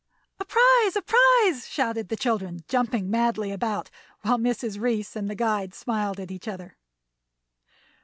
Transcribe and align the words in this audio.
"A 0.39 0.45
prize, 0.45 0.95
a 0.95 1.03
prize!" 1.03 1.67
shouted 1.67 2.09
the 2.09 2.15
children, 2.15 2.63
jumping 2.67 3.07
madly 3.11 3.51
about, 3.51 3.91
while 4.23 4.39
Mrs. 4.39 4.81
Reece 4.81 5.15
and 5.15 5.29
the 5.29 5.35
guide 5.35 5.75
smiled 5.75 6.19
at 6.19 6.31
each 6.31 6.47
other. 6.47 6.75